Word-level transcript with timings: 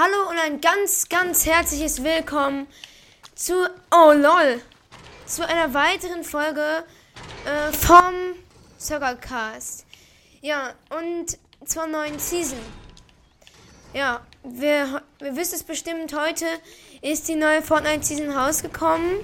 Hallo 0.00 0.30
und 0.30 0.38
ein 0.38 0.60
ganz, 0.60 1.08
ganz 1.08 1.44
herzliches 1.44 2.04
Willkommen 2.04 2.68
zu, 3.34 3.68
oh 3.90 4.12
lol, 4.12 4.62
zu 5.26 5.44
einer 5.44 5.74
weiteren 5.74 6.22
Folge 6.22 6.84
äh, 7.44 7.72
vom 7.72 8.14
Soccercast. 8.76 9.86
Ja, 10.40 10.72
und 10.90 11.36
zur 11.64 11.88
neuen 11.88 12.16
Season. 12.20 12.60
Ja, 13.92 14.24
wir, 14.44 15.02
wir 15.18 15.34
wisst 15.34 15.52
es 15.52 15.64
bestimmt, 15.64 16.16
heute 16.16 16.46
ist 17.02 17.26
die 17.26 17.34
neue 17.34 17.60
Fortnite-Season 17.60 18.30
rausgekommen. 18.30 19.16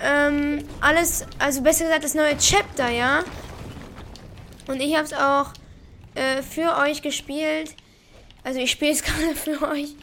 Ähm, 0.00 0.66
alles, 0.80 1.26
also 1.38 1.60
besser 1.60 1.84
gesagt, 1.84 2.04
das 2.04 2.14
neue 2.14 2.38
Chapter, 2.38 2.88
ja. 2.88 3.22
Und 4.66 4.80
ich 4.80 4.94
habe 4.94 5.04
es 5.04 5.12
auch 5.12 5.52
äh, 6.14 6.40
für 6.40 6.78
euch 6.78 7.02
gespielt. 7.02 7.74
Also 8.42 8.60
ich 8.60 8.70
spiele 8.70 8.92
es 8.92 9.02
gerade 9.04 9.34
für 9.34 9.62
euch. 9.68 9.94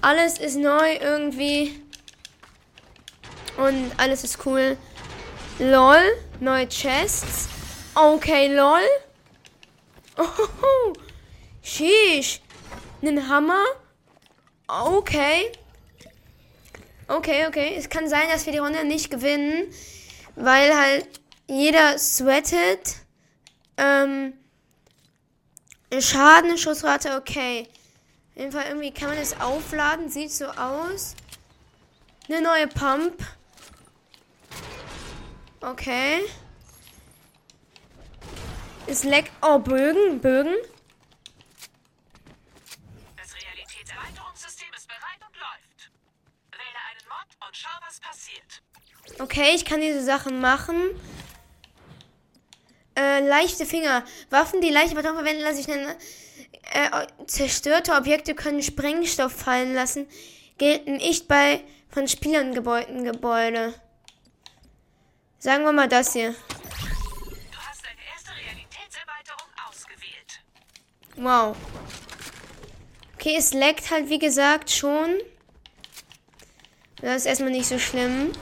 Alles 0.00 0.38
ist 0.38 0.56
neu 0.56 0.94
irgendwie. 1.00 1.82
Und 3.56 3.92
alles 3.98 4.24
ist 4.24 4.44
cool. 4.46 4.76
LOL. 5.58 6.00
Neue 6.40 6.68
Chests. 6.68 7.48
Okay, 7.94 8.54
LOL. 8.54 8.80
Oh, 10.22 10.92
sheesh. 11.62 12.40
Einen 13.00 13.28
Hammer. 13.28 13.64
Okay. 14.68 15.50
Okay, 17.08 17.46
okay. 17.46 17.74
Es 17.76 17.88
kann 17.88 18.08
sein, 18.08 18.28
dass 18.30 18.44
wir 18.46 18.52
die 18.52 18.58
Runde 18.58 18.84
nicht 18.84 19.10
gewinnen, 19.10 19.64
weil 20.36 20.76
halt 20.76 21.08
jeder 21.46 21.98
sweatet. 21.98 22.96
Ähm, 23.76 24.34
Schaden, 25.98 26.56
Schussrate, 26.56 27.16
okay. 27.16 27.68
Auf 28.30 28.36
jeden 28.36 28.52
Fall 28.52 28.66
irgendwie 28.68 28.92
kann 28.92 29.08
man 29.08 29.18
es 29.18 29.38
aufladen, 29.40 30.08
sieht 30.08 30.30
so 30.32 30.46
aus. 30.46 31.16
Eine 32.28 32.40
neue 32.42 32.68
Pump. 32.68 33.22
Okay. 35.60 36.20
Es 38.86 39.02
leckt. 39.04 39.32
Oh, 39.42 39.58
Bögen, 39.58 40.20
Bögen. 40.20 40.54
Das 43.16 43.34
Realitätserweiterungssystem 43.34 44.68
ist 44.76 44.86
bereit 44.86 45.20
und 45.26 45.36
läuft. 45.36 45.90
Wähle 46.52 46.80
einen 46.88 47.08
Mod 47.08 47.46
und 47.46 47.56
schau, 47.56 47.68
was 47.86 48.00
passiert. 48.00 48.62
Okay, 49.20 49.54
ich 49.54 49.64
kann 49.64 49.80
diese 49.80 50.04
Sachen 50.04 50.40
machen. 50.40 50.76
Äh, 53.00 53.26
leichte 53.26 53.64
Finger. 53.64 54.04
Waffen, 54.28 54.60
die 54.60 54.68
leichte 54.68 54.94
Beton 54.94 55.14
verwenden, 55.14 55.42
lassen 55.42 55.56
sich 55.56 55.68
nennen. 55.68 55.94
Äh, 56.72 57.06
zerstörte 57.26 57.94
Objekte 57.94 58.34
können 58.34 58.62
Sprengstoff 58.62 59.32
fallen 59.32 59.72
lassen. 59.74 60.06
Gelten 60.58 60.96
nicht 60.96 61.26
bei 61.26 61.62
von 61.88 62.08
Spielern 62.08 62.52
gebauten 62.52 63.04
Gebäude. 63.04 63.72
Sagen 65.38 65.64
wir 65.64 65.72
mal 65.72 65.88
das 65.88 66.12
hier. 66.12 66.32
Du 66.32 66.36
hast 67.56 67.82
deine 67.82 68.04
erste 68.12 68.32
Realitätserweiterung 68.36 69.48
ausgewählt. 69.66 70.40
Wow. 71.16 71.56
Okay, 73.14 73.36
es 73.38 73.54
leckt 73.54 73.90
halt 73.90 74.10
wie 74.10 74.18
gesagt 74.18 74.70
schon. 74.70 75.20
Das 77.00 77.16
ist 77.16 77.26
erstmal 77.26 77.50
nicht 77.50 77.66
so 77.66 77.78
schlimm. 77.78 78.32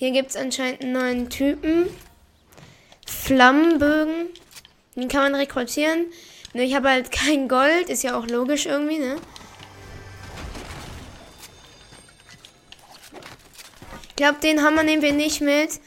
Hier 0.00 0.12
gibt 0.12 0.30
es 0.30 0.36
anscheinend 0.36 0.80
einen 0.80 0.92
neuen 0.92 1.28
Typen. 1.28 1.86
Flammenbögen. 3.06 4.28
Den 4.96 5.08
kann 5.08 5.24
man 5.24 5.34
rekrutieren. 5.34 6.06
Nur 6.54 6.64
ich 6.64 6.74
habe 6.74 6.88
halt 6.88 7.12
kein 7.12 7.48
Gold. 7.48 7.90
Ist 7.90 8.02
ja 8.02 8.18
auch 8.18 8.26
logisch 8.26 8.64
irgendwie, 8.64 8.98
ne? 8.98 9.16
Ich 14.08 14.16
glaube, 14.16 14.38
den 14.40 14.62
Hammer 14.62 14.84
nehmen 14.84 15.02
wir 15.02 15.12
nicht 15.12 15.42
mit. 15.42 15.80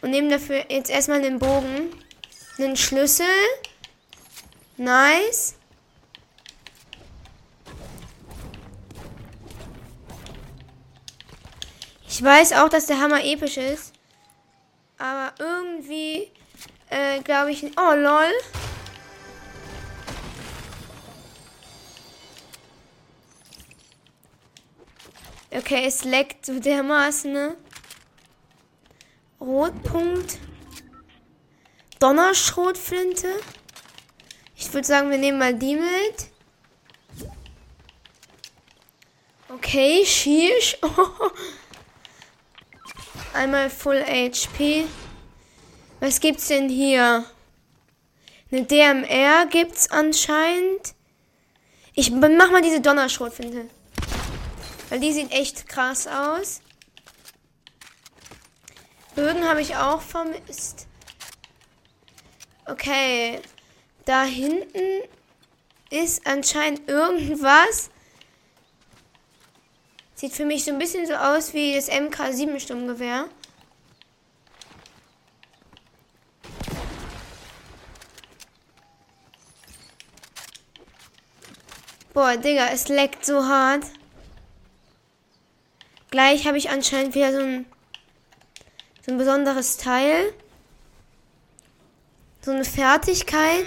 Und 0.00 0.12
nehmen 0.12 0.30
dafür 0.30 0.66
jetzt 0.68 0.88
erstmal 0.88 1.20
den 1.20 1.40
Bogen. 1.40 1.92
Einen 2.58 2.76
Schlüssel. 2.76 3.26
Nice. 4.76 5.56
Ich 12.16 12.22
weiß 12.24 12.54
auch, 12.54 12.70
dass 12.70 12.86
der 12.86 12.98
Hammer 12.98 13.22
episch 13.22 13.58
ist. 13.58 13.92
Aber 14.96 15.34
irgendwie 15.38 16.30
äh, 16.88 17.20
glaube 17.20 17.50
ich. 17.50 17.62
Oh, 17.76 17.92
lol. 17.94 18.32
Okay, 25.50 25.84
es 25.84 26.04
leckt 26.04 26.46
so 26.46 26.58
dermaßen, 26.58 27.34
ne? 27.34 27.54
Rotpunkt. 29.38 30.38
Donnerschrotflinte. 31.98 33.28
Ich 34.56 34.72
würde 34.72 34.86
sagen, 34.86 35.10
wir 35.10 35.18
nehmen 35.18 35.38
mal 35.38 35.52
die 35.52 35.76
mit. 35.76 36.30
Okay, 39.50 40.02
Schieß. 40.06 40.78
Einmal 43.36 43.68
Full 43.68 44.02
HP. 44.02 44.86
Was 46.00 46.20
gibt's 46.20 46.48
denn 46.48 46.70
hier? 46.70 47.26
Eine 48.50 48.62
DMR 48.62 49.44
gibt's 49.50 49.90
anscheinend. 49.90 50.94
Ich 51.92 52.10
mach 52.10 52.50
mal 52.50 52.62
diese 52.62 52.80
Donnerschrotflinte. 52.80 53.68
Weil 54.88 55.00
die 55.00 55.12
sieht 55.12 55.32
echt 55.32 55.68
krass 55.68 56.06
aus. 56.06 56.62
Bögen 59.14 59.46
habe 59.46 59.60
ich 59.60 59.76
auch 59.76 60.00
vermisst. 60.00 60.86
Okay. 62.64 63.40
Da 64.06 64.24
hinten 64.24 65.02
ist 65.90 66.26
anscheinend 66.26 66.88
irgendwas. 66.88 67.90
Sieht 70.16 70.32
für 70.32 70.46
mich 70.46 70.64
so 70.64 70.70
ein 70.70 70.78
bisschen 70.78 71.06
so 71.06 71.12
aus 71.12 71.52
wie 71.52 71.74
das 71.74 71.90
MK7 71.90 72.58
Sturmgewehr. 72.58 73.26
Boah, 82.14 82.38
Digga, 82.38 82.68
es 82.72 82.88
leckt 82.88 83.26
so 83.26 83.44
hart. 83.44 83.84
Gleich 86.10 86.46
habe 86.46 86.56
ich 86.56 86.70
anscheinend 86.70 87.14
wieder 87.14 87.30
so 87.30 87.40
ein, 87.40 87.66
so 89.04 89.12
ein 89.12 89.18
besonderes 89.18 89.76
Teil. 89.76 90.32
So 92.40 92.52
eine 92.52 92.64
Fertigkeit. 92.64 93.66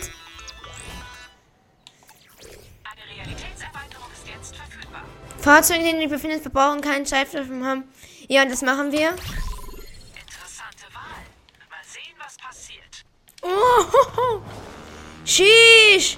Fahrzeuge, 5.42 5.80
in 5.80 5.86
denen 5.86 6.02
ihr 6.02 6.10
befindet, 6.10 6.42
verbrauchen 6.42 6.82
keinen 6.82 7.06
Schallstoff 7.06 7.48
haben. 7.50 7.86
Ja, 8.28 8.46
das 8.46 8.62
machen 8.62 8.92
wir. 8.92 9.10
Interessante 9.10 10.86
Wahl. 10.94 11.24
Mal 11.70 11.84
sehen, 11.86 12.14
was 12.20 12.38
passiert. 12.38 13.06
Oh, 13.42 14.42
Sheesh. 15.26 16.18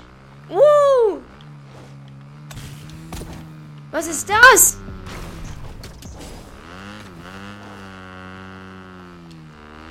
Uh. 0.50 1.22
Was 3.92 4.08
ist 4.08 4.28
das? 4.30 4.78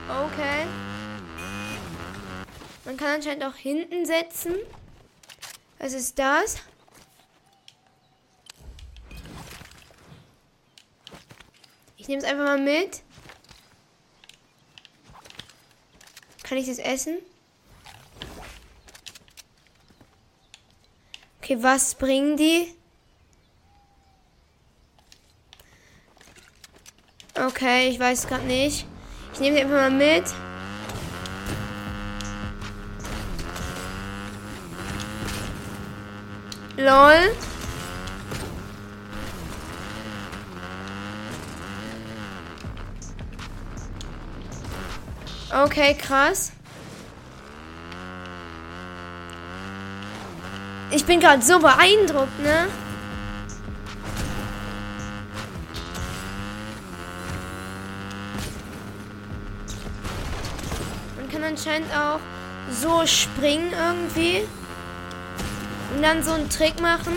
Okay. 0.09 0.67
Man 2.85 2.97
kann 2.97 3.15
anscheinend 3.15 3.45
auch 3.45 3.55
hinten 3.55 4.05
setzen. 4.05 4.55
Was 5.79 5.93
ist 5.93 6.19
das? 6.19 6.57
Nehme 12.11 12.23
es 12.23 12.29
einfach 12.29 12.45
mal 12.45 12.59
mit. 12.59 13.03
Kann 16.43 16.59
ich 16.59 16.67
das 16.67 16.79
essen? 16.79 17.19
Okay, 21.41 21.63
was 21.63 21.95
bringen 21.95 22.37
die? 22.37 22.75
Okay, 27.37 27.89
ich 27.91 28.01
weiß 28.01 28.27
gerade 28.27 28.45
nicht. 28.45 28.87
Ich 29.33 29.41
nehme 29.41 29.57
sie 29.57 29.63
einfach 29.63 29.77
mal 29.77 29.91
mit. 29.93 30.25
LOL. 36.77 37.50
Okay, 45.53 45.95
krass. 45.95 46.53
Ich 50.93 51.05
bin 51.05 51.19
gerade 51.19 51.43
so 51.43 51.59
beeindruckt, 51.59 52.39
ne? 52.41 52.69
Man 61.17 61.31
kann 61.31 61.43
anscheinend 61.43 61.93
auch 61.97 62.21
so 62.71 63.05
springen 63.07 63.73
irgendwie. 63.73 64.43
Und 65.95 66.03
dann 66.03 66.23
so 66.23 66.33
einen 66.33 66.49
Trick 66.49 66.81
machen. 66.81 67.17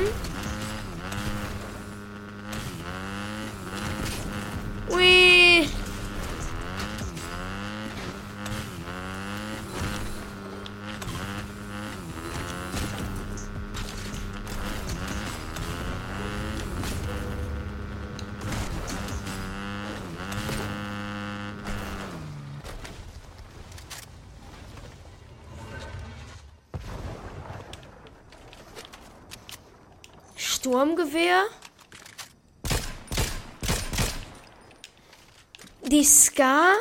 Sturmgewehr. 30.63 31.43
Die 35.81 36.05
Ska 36.05 36.75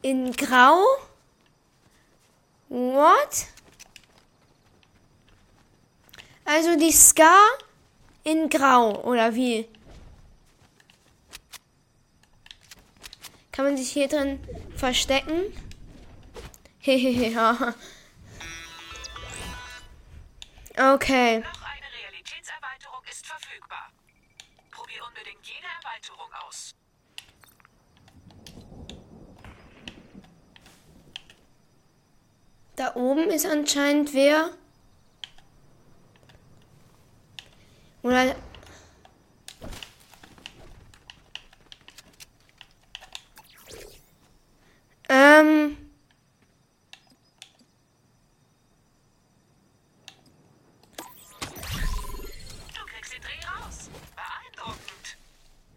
in 0.00 0.32
Grau. 0.32 0.82
What? 2.70 3.48
Also 6.46 6.78
die 6.78 6.90
Ska 6.90 7.34
in 8.24 8.48
Grau, 8.48 9.02
oder 9.04 9.34
wie? 9.34 9.68
Kann 13.52 13.66
man 13.66 13.76
sich 13.76 13.90
hier 13.90 14.08
drin 14.08 14.40
verstecken? 14.74 15.52
Hehehe. 16.78 17.34
okay. 20.78 21.40
Noch 21.40 21.66
eine 21.66 21.86
Realitätserweiterung 22.46 23.02
ist 23.10 23.26
verfügbar. 23.26 23.90
Probier 24.70 25.02
unbedingt 25.06 25.46
jede 25.46 25.66
Erweiterung 25.82 26.32
aus. 26.46 26.74
Da 32.76 32.94
oben 32.94 33.25
ist 33.36 33.44
anscheinend 33.44 34.14
wer. 34.14 34.50
Oder. 38.02 38.34
Ähm. 45.10 45.76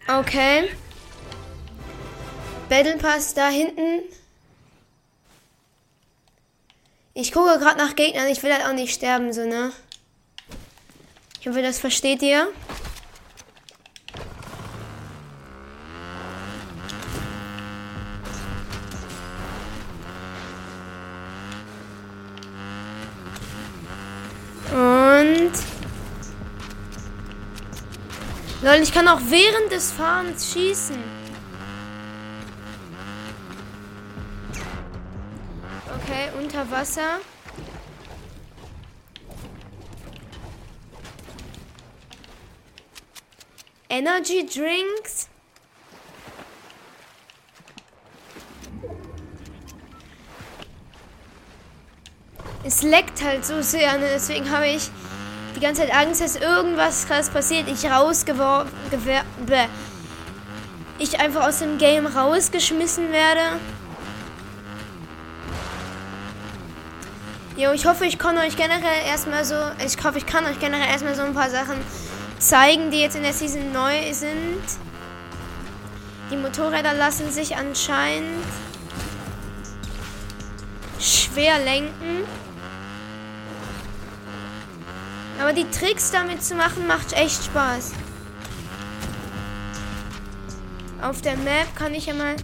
Okay. 0.07 0.69
Battle 2.69 2.97
Pass 2.97 3.33
da 3.33 3.49
hinten. 3.49 4.03
Ich 7.21 7.33
gucke 7.33 7.59
gerade 7.59 7.77
nach 7.77 7.97
Gegnern. 7.97 8.29
Ich 8.29 8.41
will 8.43 8.53
halt 8.53 8.65
auch 8.65 8.71
nicht 8.71 8.93
sterben, 8.93 9.33
so, 9.33 9.45
ne? 9.45 9.73
Ich 11.41 11.47
hoffe, 11.49 11.61
das 11.61 11.77
versteht 11.77 12.21
ihr. 12.21 12.47
Und. 24.71 25.51
Leute, 28.61 28.83
ich 28.83 28.93
kann 28.93 29.09
auch 29.09 29.19
während 29.27 29.73
des 29.73 29.91
Fahrens 29.91 30.53
schießen. 30.53 31.18
Unter 36.49 36.71
Wasser. 36.71 37.19
Energy 43.87 44.45
Drinks. 44.45 45.27
Es 52.63 52.81
leckt 52.81 53.21
halt 53.23 53.45
so 53.45 53.61
sehr, 53.61 53.93
ne? 53.97 54.07
deswegen 54.13 54.49
habe 54.49 54.67
ich 54.67 54.89
die 55.55 55.59
ganze 55.59 55.81
Zeit 55.81 55.93
Angst, 55.93 56.21
dass 56.21 56.35
irgendwas 56.35 57.07
krass 57.07 57.29
passiert. 57.29 57.67
Ich 57.67 57.85
rausgeworfen, 57.85 58.73
ich 60.97 61.19
einfach 61.19 61.47
aus 61.47 61.59
dem 61.59 61.77
Game 61.77 62.07
rausgeschmissen 62.07 63.11
werde. 63.11 63.59
Jo, 67.59 67.73
ich 67.73 67.85
hoffe, 67.85 68.05
ich 68.05 68.17
kann 68.17 68.37
euch 68.37 68.55
generell 68.55 69.05
erstmal 69.05 69.43
so, 69.43 69.55
ich 69.85 70.01
hoffe, 70.01 70.17
ich 70.17 70.25
kann 70.25 70.45
euch 70.45 70.61
generell 70.61 70.87
erstmal 70.87 71.13
so 71.13 71.23
ein 71.23 71.33
paar 71.33 71.49
Sachen 71.49 71.75
zeigen, 72.37 72.89
die 72.89 73.01
jetzt 73.01 73.17
in 73.17 73.23
der 73.23 73.33
Season 73.33 73.73
neu 73.73 74.13
sind. 74.13 74.63
Die 76.31 76.37
Motorräder 76.37 76.93
lassen 76.93 77.29
sich 77.29 77.57
anscheinend 77.57 78.45
schwer 81.01 81.59
lenken. 81.59 82.23
Aber 85.41 85.51
die 85.51 85.69
Tricks 85.69 86.11
damit 86.11 86.41
zu 86.41 86.55
machen, 86.55 86.87
macht 86.87 87.11
echt 87.11 87.43
Spaß. 87.43 87.91
Auf 91.01 91.21
der 91.21 91.35
Map 91.35 91.75
kann 91.75 91.93
ich 91.93 92.05
ja 92.05 92.13
mal. 92.13 92.37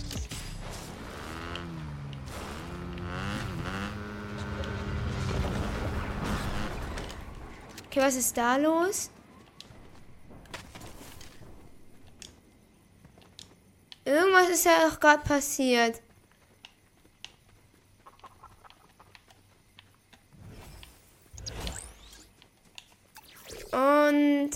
Okay, 7.95 8.03
was 8.03 8.17
ist 8.17 8.35
da 8.35 8.57
los? 8.57 9.09
Irgendwas 14.03 14.49
ist 14.49 14.65
ja 14.65 14.89
auch 14.89 14.99
gerade 14.99 15.23
passiert. 15.23 16.01
Und 23.71 24.49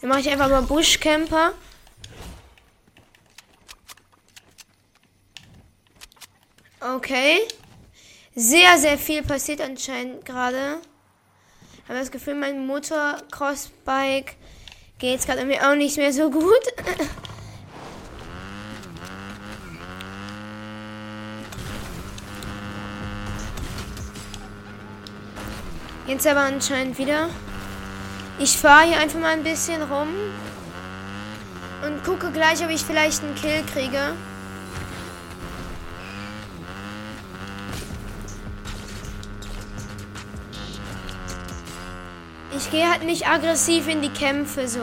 dann 0.00 0.08
mache 0.08 0.20
ich 0.20 0.30
einfach 0.30 0.48
mal 0.48 0.62
Buschcamper. 0.62 1.52
Okay. 6.80 7.46
Sehr, 8.34 8.78
sehr 8.78 8.96
viel 8.96 9.22
passiert 9.22 9.60
anscheinend 9.60 10.24
gerade 10.24 10.80
habe 11.90 11.98
das 11.98 12.10
Gefühl, 12.12 12.36
mein 12.36 12.66
Motor-Crossbike 12.66 14.36
geht 15.00 15.18
es 15.18 15.26
gerade 15.26 15.44
mir 15.44 15.68
auch 15.68 15.74
nicht 15.74 15.96
mehr 15.96 16.12
so 16.12 16.30
gut. 16.30 16.44
Jetzt 26.06 26.28
aber 26.28 26.42
anscheinend 26.42 26.96
wieder. 26.96 27.28
Ich 28.38 28.56
fahre 28.56 28.86
hier 28.86 29.00
einfach 29.00 29.18
mal 29.18 29.32
ein 29.32 29.42
bisschen 29.42 29.82
rum 29.82 30.14
und 31.84 32.04
gucke 32.04 32.30
gleich, 32.30 32.62
ob 32.64 32.70
ich 32.70 32.82
vielleicht 32.82 33.24
einen 33.24 33.34
Kill 33.34 33.64
kriege. 33.72 34.14
Ich 42.70 42.76
gehe 42.78 42.88
halt 42.88 43.02
nicht 43.02 43.26
aggressiv 43.26 43.88
in 43.88 44.00
die 44.00 44.10
Kämpfe 44.10 44.68
so. 44.68 44.78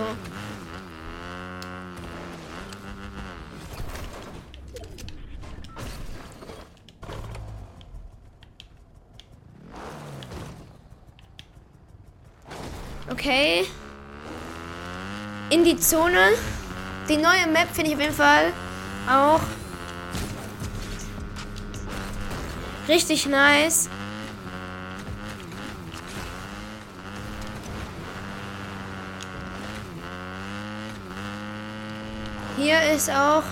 Okay. 13.09 13.63
In 15.49 15.63
die 15.63 15.77
Zone. 15.77 16.33
Die 17.07 17.15
neue 17.15 17.47
Map 17.47 17.69
finde 17.71 17.91
ich 17.91 17.95
auf 17.95 18.01
jeden 18.01 18.13
Fall 18.13 18.51
auch 19.09 19.39
richtig 22.89 23.27
nice. 23.27 23.89
Hier 32.57 32.81
ist 32.91 33.11
auch 33.11 33.43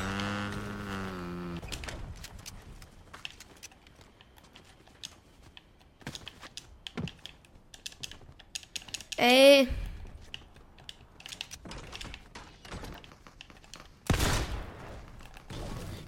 Ey. 9.17 9.67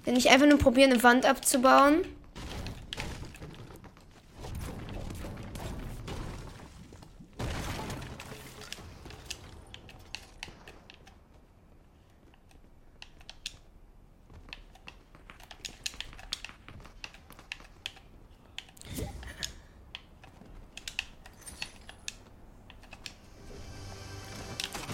Wenn 0.03 0.15
ich 0.15 0.29
einfach 0.29 0.47
nur 0.47 0.57
probiere, 0.57 0.89
eine 0.89 1.03
Wand 1.03 1.25
abzubauen. 1.25 2.16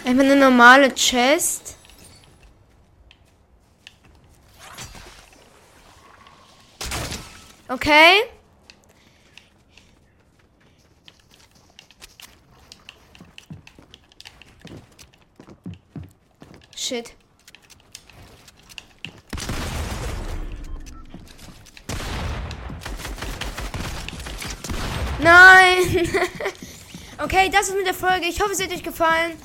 Einfach 0.06 0.24
eine 0.24 0.36
normale 0.36 0.94
Chest. 0.94 1.78
Okay. 7.70 8.24
Shit. 16.76 17.16
Nein. 25.20 25.78
okay, 27.24 27.50
das 27.50 27.70
ist 27.70 27.76
mit 27.78 27.88
der 27.88 27.94
Folge. 27.94 28.26
Ich 28.26 28.42
hoffe, 28.42 28.52
es 28.52 28.62
hat 28.62 28.70
euch 28.70 28.84
gefallen 28.84 29.38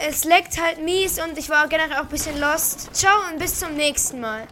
es 0.00 0.24
leckt 0.24 0.60
halt 0.60 0.82
mies 0.82 1.18
und 1.22 1.36
ich 1.38 1.50
war 1.50 1.68
generell 1.68 1.96
auch 1.96 2.04
ein 2.04 2.08
bisschen 2.08 2.38
lost. 2.40 2.94
Ciao 2.94 3.14
und 3.30 3.38
bis 3.38 3.58
zum 3.58 3.74
nächsten 3.74 4.20
Mal. 4.20 4.46